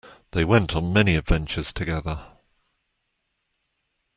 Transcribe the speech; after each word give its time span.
They 0.31 0.43
went 0.43 0.75
on 0.75 0.91
many 0.91 1.15
adventures 1.15 1.71
together. 1.71 2.25